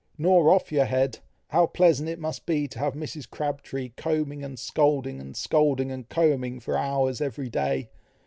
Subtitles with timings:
[0.17, 1.19] "Nor off your head!
[1.49, 3.29] How pleasant it must be to have Mrs.
[3.29, 7.91] Crabtree combing and scolding, and scolding and combing, for hours every day!